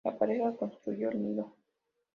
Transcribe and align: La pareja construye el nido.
La 0.03 0.17
pareja 0.17 0.51
construye 0.57 1.05
el 1.09 1.21
nido. 1.21 1.53